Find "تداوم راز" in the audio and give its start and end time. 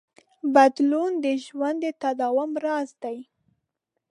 2.01-2.89